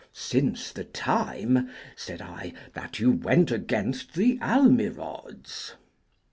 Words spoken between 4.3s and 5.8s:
Almirods.